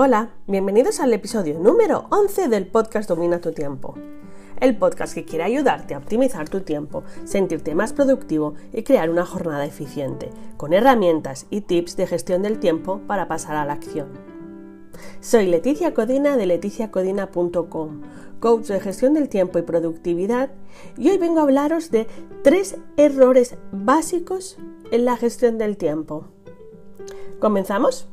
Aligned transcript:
Hola, 0.00 0.30
bienvenidos 0.46 1.00
al 1.00 1.12
episodio 1.12 1.58
número 1.58 2.06
11 2.10 2.46
del 2.46 2.68
podcast 2.68 3.08
Domina 3.08 3.40
tu 3.40 3.50
tiempo. 3.50 3.96
El 4.60 4.78
podcast 4.78 5.12
que 5.12 5.24
quiere 5.24 5.42
ayudarte 5.42 5.92
a 5.92 5.98
optimizar 5.98 6.48
tu 6.48 6.60
tiempo, 6.60 7.02
sentirte 7.24 7.74
más 7.74 7.92
productivo 7.92 8.54
y 8.72 8.84
crear 8.84 9.10
una 9.10 9.26
jornada 9.26 9.64
eficiente, 9.64 10.30
con 10.56 10.72
herramientas 10.72 11.46
y 11.50 11.62
tips 11.62 11.96
de 11.96 12.06
gestión 12.06 12.42
del 12.42 12.60
tiempo 12.60 13.00
para 13.08 13.26
pasar 13.26 13.56
a 13.56 13.64
la 13.64 13.72
acción. 13.72 14.10
Soy 15.18 15.46
Leticia 15.46 15.94
Codina 15.94 16.36
de 16.36 16.46
leticiacodina.com, 16.46 18.02
coach 18.38 18.66
de 18.66 18.78
gestión 18.78 19.14
del 19.14 19.28
tiempo 19.28 19.58
y 19.58 19.62
productividad, 19.62 20.52
y 20.96 21.10
hoy 21.10 21.18
vengo 21.18 21.40
a 21.40 21.42
hablaros 21.42 21.90
de 21.90 22.06
tres 22.44 22.76
errores 22.96 23.56
básicos 23.72 24.58
en 24.92 25.04
la 25.04 25.16
gestión 25.16 25.58
del 25.58 25.76
tiempo. 25.76 26.28
¿Comenzamos? 27.40 28.08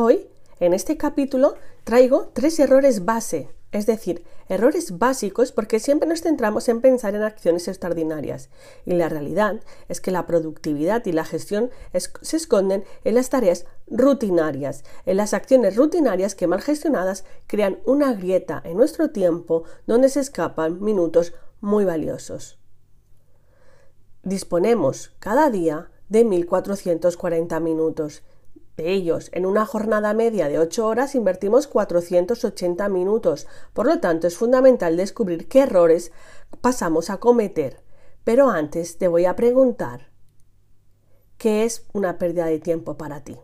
Hoy, 0.00 0.28
en 0.60 0.74
este 0.74 0.96
capítulo, 0.96 1.56
traigo 1.82 2.30
tres 2.32 2.60
errores 2.60 3.04
base, 3.04 3.48
es 3.72 3.84
decir, 3.84 4.22
errores 4.48 4.96
básicos 4.96 5.50
porque 5.50 5.80
siempre 5.80 6.08
nos 6.08 6.22
centramos 6.22 6.68
en 6.68 6.80
pensar 6.80 7.16
en 7.16 7.24
acciones 7.24 7.66
extraordinarias. 7.66 8.48
Y 8.86 8.92
la 8.92 9.08
realidad 9.08 9.60
es 9.88 10.00
que 10.00 10.12
la 10.12 10.24
productividad 10.24 11.04
y 11.06 11.10
la 11.10 11.24
gestión 11.24 11.72
se 12.22 12.36
esconden 12.36 12.84
en 13.02 13.16
las 13.16 13.28
tareas 13.28 13.66
rutinarias, 13.88 14.84
en 15.04 15.16
las 15.16 15.34
acciones 15.34 15.74
rutinarias 15.74 16.36
que 16.36 16.46
mal 16.46 16.62
gestionadas 16.62 17.24
crean 17.48 17.80
una 17.84 18.12
grieta 18.12 18.62
en 18.64 18.76
nuestro 18.76 19.10
tiempo 19.10 19.64
donde 19.88 20.10
se 20.10 20.20
escapan 20.20 20.80
minutos 20.80 21.34
muy 21.60 21.84
valiosos. 21.84 22.60
Disponemos 24.22 25.10
cada 25.18 25.50
día 25.50 25.90
de 26.08 26.24
1440 26.24 27.58
minutos 27.58 28.22
de 28.78 28.92
ellos, 28.92 29.28
en 29.32 29.44
una 29.44 29.66
jornada 29.66 30.14
media 30.14 30.48
de 30.48 30.60
8 30.60 30.86
horas 30.86 31.16
invertimos 31.16 31.66
480 31.66 32.88
minutos. 32.88 33.48
Por 33.72 33.86
lo 33.86 33.98
tanto, 33.98 34.28
es 34.28 34.36
fundamental 34.36 34.96
descubrir 34.96 35.48
qué 35.48 35.62
errores 35.62 36.12
pasamos 36.60 37.10
a 37.10 37.18
cometer. 37.18 37.82
Pero 38.22 38.50
antes 38.50 38.96
te 38.96 39.08
voy 39.08 39.24
a 39.24 39.34
preguntar, 39.34 40.12
¿qué 41.38 41.64
es 41.64 41.86
una 41.92 42.18
pérdida 42.18 42.46
de 42.46 42.60
tiempo 42.60 42.96
para 42.96 43.24
ti? 43.24 43.36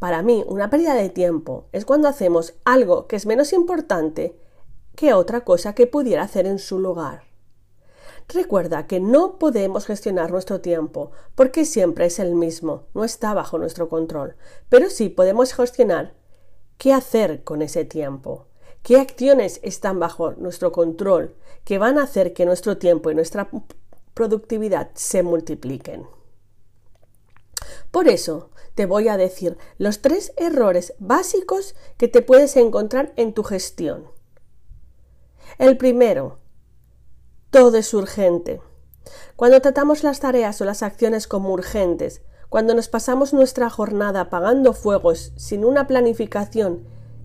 Para 0.00 0.22
mí, 0.22 0.44
una 0.48 0.68
pérdida 0.68 0.94
de 0.94 1.08
tiempo 1.08 1.68
es 1.70 1.84
cuando 1.84 2.08
hacemos 2.08 2.54
algo 2.64 3.06
que 3.06 3.14
es 3.14 3.24
menos 3.24 3.52
importante 3.52 4.36
que 4.96 5.14
otra 5.14 5.42
cosa 5.42 5.74
que 5.74 5.86
pudiera 5.86 6.24
hacer 6.24 6.46
en 6.46 6.58
su 6.58 6.80
lugar. 6.80 7.31
Recuerda 8.32 8.86
que 8.86 8.98
no 8.98 9.38
podemos 9.38 9.84
gestionar 9.84 10.30
nuestro 10.30 10.62
tiempo 10.62 11.10
porque 11.34 11.66
siempre 11.66 12.06
es 12.06 12.18
el 12.18 12.34
mismo, 12.34 12.84
no 12.94 13.04
está 13.04 13.34
bajo 13.34 13.58
nuestro 13.58 13.90
control, 13.90 14.36
pero 14.70 14.88
sí 14.88 15.10
podemos 15.10 15.52
gestionar 15.52 16.14
qué 16.78 16.94
hacer 16.94 17.44
con 17.44 17.60
ese 17.60 17.84
tiempo, 17.84 18.46
qué 18.82 18.98
acciones 18.98 19.60
están 19.62 20.00
bajo 20.00 20.32
nuestro 20.32 20.72
control 20.72 21.36
que 21.64 21.76
van 21.76 21.98
a 21.98 22.04
hacer 22.04 22.32
que 22.32 22.46
nuestro 22.46 22.78
tiempo 22.78 23.10
y 23.10 23.14
nuestra 23.14 23.50
productividad 24.14 24.90
se 24.94 25.22
multipliquen. 25.22 26.06
Por 27.90 28.08
eso 28.08 28.48
te 28.74 28.86
voy 28.86 29.08
a 29.08 29.18
decir 29.18 29.58
los 29.76 30.00
tres 30.00 30.32
errores 30.38 30.94
básicos 30.98 31.74
que 31.98 32.08
te 32.08 32.22
puedes 32.22 32.56
encontrar 32.56 33.12
en 33.16 33.34
tu 33.34 33.42
gestión. 33.42 34.06
El 35.58 35.76
primero, 35.76 36.38
todo 37.52 37.76
es 37.76 37.92
urgente. 37.92 38.62
Cuando 39.36 39.60
tratamos 39.60 40.02
las 40.02 40.20
tareas 40.20 40.58
o 40.62 40.64
las 40.64 40.82
acciones 40.82 41.26
como 41.28 41.52
urgentes, 41.52 42.22
cuando 42.48 42.74
nos 42.74 42.88
pasamos 42.88 43.34
nuestra 43.34 43.68
jornada 43.68 44.22
apagando 44.22 44.72
fuegos 44.72 45.34
sin 45.36 45.66
una 45.66 45.86
planificación 45.86 46.84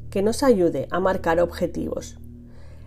que 0.09 0.21
nos 0.21 0.43
ayude 0.43 0.89
a 0.91 0.99
marcar 0.99 1.39
objetivos, 1.39 2.17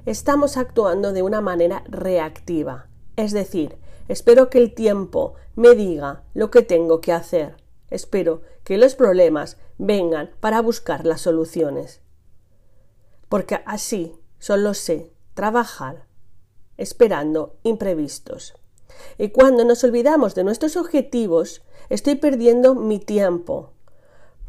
estamos 0.05 0.59
actuando 0.59 1.15
de 1.15 1.23
una 1.23 1.41
manera 1.41 1.83
reactiva, 1.89 2.91
es 3.17 3.33
decir, 3.33 3.79
espero 4.09 4.51
que 4.51 4.59
el 4.59 4.75
tiempo 4.75 5.33
me 5.57 5.75
diga 5.75 6.25
lo 6.35 6.51
que 6.51 6.61
tengo 6.61 7.01
que 7.01 7.15
hacer, 7.15 7.57
espero 7.89 8.43
que 8.65 8.77
los 8.77 8.95
problemas 8.95 9.57
vengan 9.79 10.31
para 10.41 10.61
buscar 10.61 11.07
las 11.07 11.23
soluciones. 11.23 12.03
Porque 13.31 13.63
así 13.65 14.21
solo 14.39 14.75
sé 14.75 15.15
trabajar 15.33 16.10
esperando 16.81 17.55
imprevistos. 17.63 18.55
Y 19.19 19.29
cuando 19.29 19.65
nos 19.65 19.85
olvidamos 19.85 20.35
de 20.35 20.45
nuestros 20.45 20.77
objetivos, 20.77 21.63
estoy 21.89 22.17
perdiendo 22.17 22.75
mi 22.75 22.99
tiempo. 22.99 23.73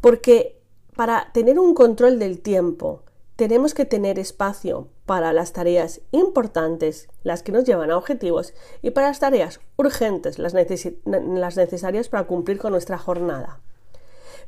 Porque 0.00 0.60
para 0.96 1.30
tener 1.32 1.58
un 1.58 1.74
control 1.74 2.18
del 2.18 2.40
tiempo, 2.40 3.02
tenemos 3.36 3.74
que 3.74 3.84
tener 3.84 4.18
espacio 4.18 4.88
para 5.06 5.32
las 5.32 5.52
tareas 5.52 6.00
importantes, 6.10 7.08
las 7.22 7.42
que 7.42 7.52
nos 7.52 7.64
llevan 7.64 7.90
a 7.90 7.96
objetivos, 7.96 8.54
y 8.82 8.90
para 8.90 9.08
las 9.08 9.20
tareas 9.20 9.60
urgentes, 9.76 10.38
las, 10.38 10.54
las 10.54 11.56
necesarias 11.56 12.08
para 12.08 12.26
cumplir 12.26 12.58
con 12.58 12.72
nuestra 12.72 12.98
jornada. 12.98 13.60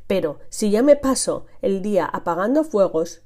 Pero 0.07 0.39
si 0.49 0.69
ya 0.69 0.83
me 0.83 0.95
paso 0.95 1.45
el 1.61 1.81
día 1.81 2.05
apagando 2.05 2.63
fuegos, 2.63 3.21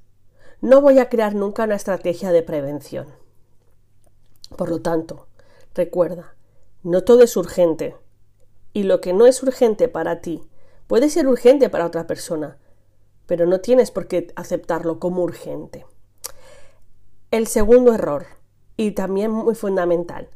no 0.62 0.81
voy 0.81 1.00
a 1.00 1.09
crear 1.09 1.36
nunca 1.36 1.64
una 1.64 1.75
estrategia 1.75 2.31
de 2.31 2.42
prevención. 2.42 3.08
Por 4.56 4.70
lo 4.70 4.82
tanto, 4.82 5.28
recuerda, 5.74 6.36
no 6.84 7.04
todo 7.04 7.24
es 7.24 7.36
urgente. 7.38 7.96
Y 8.74 8.84
lo 8.84 9.02
que 9.02 9.14
no 9.14 9.26
es 9.26 9.42
urgente 9.44 9.88
para 9.88 10.22
ti 10.22 10.44
puede 10.88 11.10
ser 11.10 11.28
urgente 11.28 11.70
para 11.70 11.86
otra 11.86 12.08
persona, 12.08 12.58
pero 13.26 13.46
no 13.46 13.60
tienes 13.62 13.92
por 13.92 14.08
qué 14.08 14.32
aceptarlo 14.36 15.00
como 15.00 15.24
urgente. 15.24 15.86
El 17.32 17.48
segundo 17.48 17.94
error, 17.94 18.26
y 18.76 18.92
también 18.92 19.30
muy 19.30 19.56
fundamental, 19.56 20.30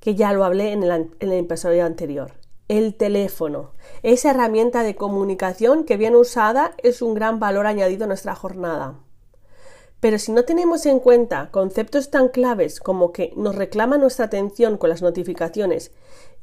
que 0.00 0.16
ya 0.16 0.32
lo 0.32 0.42
hablé 0.42 0.72
en 0.72 0.82
el, 0.82 1.32
episodio 1.32 1.84
anterior, 1.84 2.32
el 2.66 2.96
teléfono. 2.96 3.70
Esa 4.02 4.30
herramienta 4.30 4.82
de 4.82 4.96
comunicación 4.96 5.84
que 5.84 5.96
bien 5.96 6.16
usada 6.16 6.74
es 6.78 7.02
un 7.02 7.14
gran 7.14 7.38
valor 7.38 7.66
añadido 7.66 8.04
a 8.04 8.08
nuestra 8.08 8.34
jornada. 8.34 8.98
Pero 10.02 10.18
si 10.18 10.32
no 10.32 10.42
tenemos 10.42 10.84
en 10.86 10.98
cuenta 10.98 11.48
conceptos 11.52 12.10
tan 12.10 12.28
claves 12.28 12.80
como 12.80 13.12
que 13.12 13.32
nos 13.36 13.54
reclama 13.54 13.98
nuestra 13.98 14.24
atención 14.24 14.76
con 14.76 14.90
las 14.90 15.00
notificaciones 15.00 15.92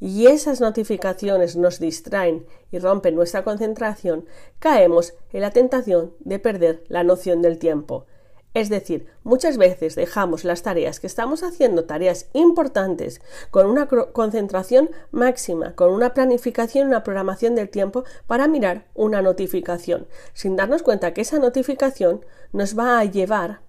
y 0.00 0.28
esas 0.28 0.62
notificaciones 0.62 1.56
nos 1.56 1.78
distraen 1.78 2.46
y 2.72 2.78
rompen 2.78 3.14
nuestra 3.14 3.44
concentración, 3.44 4.24
caemos 4.60 5.12
en 5.34 5.42
la 5.42 5.50
tentación 5.50 6.14
de 6.20 6.38
perder 6.38 6.84
la 6.88 7.04
noción 7.04 7.42
del 7.42 7.58
tiempo. 7.58 8.06
Es 8.52 8.68
decir, 8.68 9.06
muchas 9.22 9.58
veces 9.58 9.94
dejamos 9.94 10.42
las 10.44 10.62
tareas 10.62 10.98
que 10.98 11.06
estamos 11.06 11.44
haciendo, 11.44 11.84
tareas 11.84 12.26
importantes, 12.32 13.20
con 13.52 13.66
una 13.66 13.86
concentración 13.86 14.90
máxima, 15.12 15.76
con 15.76 15.92
una 15.92 16.14
planificación, 16.14 16.88
una 16.88 17.04
programación 17.04 17.54
del 17.54 17.68
tiempo 17.68 18.04
para 18.26 18.48
mirar 18.48 18.86
una 18.94 19.22
notificación, 19.22 20.08
sin 20.32 20.56
darnos 20.56 20.82
cuenta 20.82 21.14
que 21.14 21.20
esa 21.20 21.38
notificación 21.38 22.24
nos 22.52 22.76
va 22.76 22.98
a 22.98 23.04
llevar 23.04 23.60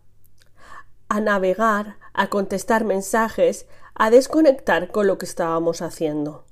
a 1.10 1.20
navegar, 1.20 1.98
a 2.14 2.30
contestar 2.30 2.84
mensajes, 2.84 3.68
a 3.94 4.10
desconectar 4.10 4.92
con 4.92 5.06
lo 5.06 5.20
que 5.20 5.26
estábamos 5.26 5.84
haciendo. 5.84 6.46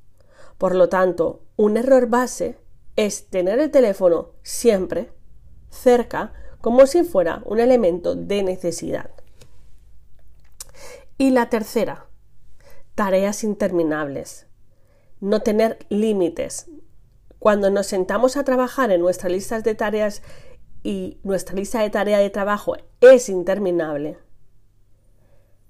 Por 0.59 0.75
lo 0.75 0.89
tanto, 0.89 1.41
un 1.55 1.77
error 1.77 2.07
base 2.07 2.57
es 2.95 3.29
tener 3.29 3.59
el 3.59 3.71
teléfono 3.71 4.33
siempre 4.43 5.11
cerca 5.69 6.33
como 6.61 6.85
si 6.87 7.03
fuera 7.03 7.41
un 7.45 7.59
elemento 7.59 8.15
de 8.15 8.43
necesidad. 8.43 9.11
Y 11.17 11.31
la 11.31 11.49
tercera, 11.49 12.07
tareas 12.95 13.43
interminables. 13.43 14.47
No 15.21 15.41
tener 15.41 15.85
límites. 15.89 16.69
Cuando 17.39 17.69
nos 17.69 17.87
sentamos 17.87 18.37
a 18.37 18.43
trabajar 18.43 18.91
en 18.91 19.01
nuestras 19.01 19.31
listas 19.31 19.63
de 19.63 19.75
tareas 19.75 20.21
y 20.83 21.17
nuestra 21.23 21.55
lista 21.55 21.81
de 21.81 21.89
tarea 21.89 22.19
de 22.19 22.29
trabajo 22.29 22.75
es 23.01 23.29
interminable, 23.29 24.17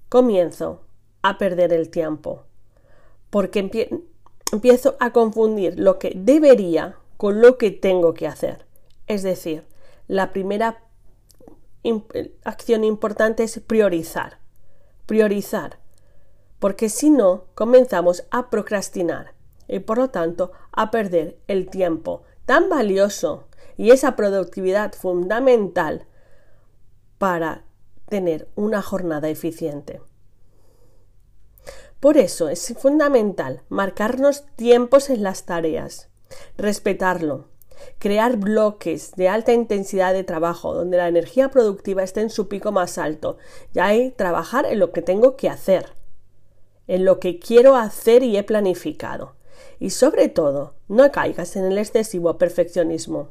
comienzo 0.08 0.82
a 1.22 1.38
perder 1.38 1.72
el 1.72 1.90
tiempo, 1.90 2.44
porque 3.30 3.90
empiezo 4.52 4.96
a 4.98 5.12
confundir 5.12 5.78
lo 5.78 5.98
que 5.98 6.12
debería 6.16 6.96
con 7.16 7.40
lo 7.40 7.58
que 7.58 7.70
tengo 7.70 8.14
que 8.14 8.26
hacer. 8.26 8.66
Es 9.06 9.22
decir, 9.22 9.64
la 10.10 10.32
primera 10.32 10.82
acción 12.42 12.82
importante 12.82 13.44
es 13.44 13.60
priorizar. 13.60 14.38
Priorizar. 15.06 15.78
Porque 16.58 16.88
si 16.88 17.10
no, 17.10 17.44
comenzamos 17.54 18.24
a 18.32 18.50
procrastinar 18.50 19.34
y 19.68 19.78
por 19.78 19.98
lo 19.98 20.10
tanto 20.10 20.50
a 20.72 20.90
perder 20.90 21.38
el 21.46 21.70
tiempo 21.70 22.24
tan 22.44 22.68
valioso 22.68 23.46
y 23.76 23.92
esa 23.92 24.16
productividad 24.16 24.94
fundamental 24.94 26.08
para 27.18 27.62
tener 28.08 28.48
una 28.56 28.82
jornada 28.82 29.28
eficiente. 29.28 30.02
Por 32.00 32.16
eso 32.16 32.48
es 32.48 32.74
fundamental 32.76 33.62
marcarnos 33.68 34.44
tiempos 34.56 35.08
en 35.08 35.22
las 35.22 35.44
tareas, 35.44 36.08
respetarlo, 36.56 37.46
crear 37.98 38.36
bloques 38.36 39.12
de 39.16 39.28
alta 39.28 39.52
intensidad 39.52 40.12
de 40.12 40.24
trabajo 40.24 40.74
donde 40.74 40.96
la 40.96 41.08
energía 41.08 41.50
productiva 41.50 42.02
esté 42.02 42.20
en 42.20 42.30
su 42.30 42.48
pico 42.48 42.72
más 42.72 42.98
alto 42.98 43.38
y 43.74 43.78
hay 43.78 44.10
trabajar 44.10 44.66
en 44.66 44.78
lo 44.78 44.92
que 44.92 45.02
tengo 45.02 45.36
que 45.36 45.48
hacer, 45.48 45.92
en 46.86 47.04
lo 47.04 47.20
que 47.20 47.38
quiero 47.38 47.76
hacer 47.76 48.22
y 48.22 48.36
he 48.36 48.42
planificado. 48.42 49.34
Y 49.78 49.90
sobre 49.90 50.28
todo, 50.28 50.74
no 50.88 51.10
caigas 51.10 51.56
en 51.56 51.64
el 51.64 51.78
excesivo 51.78 52.38
perfeccionismo. 52.38 53.28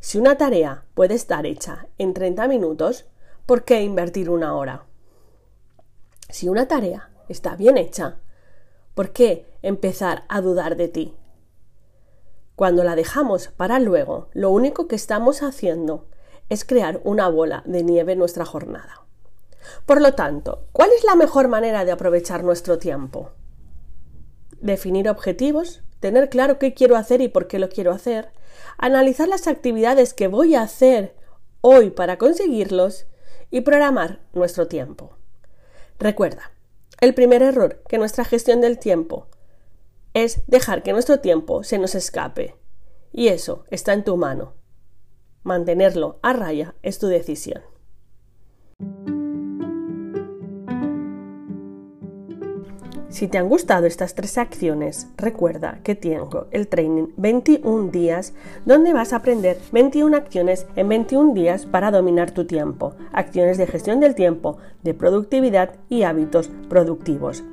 Si 0.00 0.18
una 0.18 0.36
tarea 0.36 0.84
puede 0.94 1.14
estar 1.14 1.46
hecha 1.46 1.86
en 1.98 2.14
30 2.14 2.48
minutos, 2.48 3.06
¿por 3.46 3.64
qué 3.64 3.82
invertir 3.82 4.30
una 4.30 4.56
hora? 4.56 4.84
Si 6.28 6.48
una 6.48 6.68
tarea 6.68 7.10
está 7.28 7.56
bien 7.56 7.76
hecha, 7.78 8.16
¿por 8.94 9.10
qué 9.10 9.46
empezar 9.62 10.24
a 10.28 10.40
dudar 10.40 10.76
de 10.76 10.88
ti? 10.88 11.14
Cuando 12.62 12.84
la 12.84 12.94
dejamos 12.94 13.48
para 13.48 13.80
luego, 13.80 14.28
lo 14.34 14.50
único 14.50 14.86
que 14.86 14.94
estamos 14.94 15.42
haciendo 15.42 16.06
es 16.48 16.64
crear 16.64 17.00
una 17.02 17.28
bola 17.28 17.64
de 17.66 17.82
nieve 17.82 18.12
en 18.12 18.20
nuestra 18.20 18.44
jornada. 18.44 19.04
Por 19.84 20.00
lo 20.00 20.14
tanto, 20.14 20.68
¿cuál 20.70 20.90
es 20.96 21.02
la 21.02 21.16
mejor 21.16 21.48
manera 21.48 21.84
de 21.84 21.90
aprovechar 21.90 22.44
nuestro 22.44 22.78
tiempo? 22.78 23.30
Definir 24.60 25.08
objetivos, 25.08 25.82
tener 25.98 26.28
claro 26.28 26.60
qué 26.60 26.72
quiero 26.72 26.94
hacer 26.94 27.20
y 27.20 27.26
por 27.26 27.48
qué 27.48 27.58
lo 27.58 27.68
quiero 27.68 27.90
hacer, 27.90 28.30
analizar 28.78 29.26
las 29.26 29.48
actividades 29.48 30.14
que 30.14 30.28
voy 30.28 30.54
a 30.54 30.62
hacer 30.62 31.16
hoy 31.62 31.90
para 31.90 32.16
conseguirlos 32.16 33.06
y 33.50 33.62
programar 33.62 34.20
nuestro 34.34 34.68
tiempo. 34.68 35.16
Recuerda, 35.98 36.52
el 37.00 37.12
primer 37.12 37.42
error 37.42 37.82
que 37.88 37.98
nuestra 37.98 38.24
gestión 38.24 38.60
del 38.60 38.78
tiempo 38.78 39.26
es 40.14 40.42
dejar 40.46 40.82
que 40.82 40.92
nuestro 40.92 41.20
tiempo 41.20 41.62
se 41.62 41.78
nos 41.78 41.94
escape. 41.94 42.56
Y 43.12 43.28
eso 43.28 43.64
está 43.70 43.92
en 43.92 44.04
tu 44.04 44.16
mano. 44.16 44.54
Mantenerlo 45.42 46.18
a 46.22 46.32
raya 46.32 46.74
es 46.82 46.98
tu 46.98 47.08
decisión. 47.08 47.62
Si 53.12 53.28
te 53.28 53.36
han 53.36 53.50
gustado 53.50 53.86
estas 53.86 54.14
tres 54.14 54.38
acciones, 54.38 55.06
recuerda 55.18 55.80
que 55.84 55.94
tengo 55.94 56.46
el 56.50 56.66
training 56.66 57.08
21 57.18 57.90
días 57.90 58.32
donde 58.64 58.94
vas 58.94 59.12
a 59.12 59.16
aprender 59.16 59.58
21 59.70 60.16
acciones 60.16 60.66
en 60.76 60.88
21 60.88 61.34
días 61.34 61.66
para 61.66 61.90
dominar 61.90 62.30
tu 62.30 62.46
tiempo, 62.46 62.94
acciones 63.12 63.58
de 63.58 63.66
gestión 63.66 64.00
del 64.00 64.14
tiempo, 64.14 64.56
de 64.82 64.94
productividad 64.94 65.74
y 65.90 66.04
hábitos 66.04 66.50
productivos. 66.70 67.44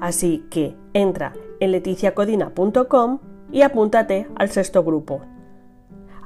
Así 0.00 0.44
que 0.50 0.76
entra 0.92 1.32
en 1.60 1.72
leticiacodina.com 1.72 3.18
y 3.52 3.62
apúntate 3.62 4.28
al 4.36 4.50
sexto 4.50 4.82
grupo. 4.82 5.22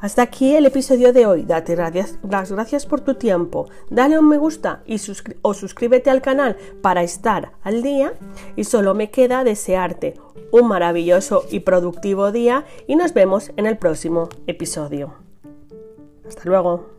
Hasta 0.00 0.22
aquí 0.22 0.54
el 0.54 0.66
episodio 0.66 1.12
de 1.12 1.26
hoy. 1.26 1.44
Date 1.44 1.76
las 1.76 2.52
gracias 2.52 2.86
por 2.86 3.00
tu 3.00 3.14
tiempo. 3.14 3.68
Dale 3.90 4.18
un 4.18 4.28
me 4.28 4.38
gusta 4.38 4.82
y 4.86 5.00
o 5.42 5.54
suscríbete 5.54 6.08
al 6.10 6.22
canal 6.22 6.56
para 6.82 7.02
estar 7.02 7.52
al 7.62 7.82
día. 7.82 8.12
Y 8.54 8.64
solo 8.64 8.94
me 8.94 9.10
queda 9.10 9.42
desearte 9.42 10.14
un 10.52 10.68
maravilloso 10.68 11.44
y 11.50 11.60
productivo 11.60 12.30
día 12.30 12.64
y 12.86 12.94
nos 12.94 13.12
vemos 13.12 13.50
en 13.56 13.66
el 13.66 13.76
próximo 13.76 14.28
episodio. 14.46 15.14
Hasta 16.26 16.42
luego. 16.44 16.97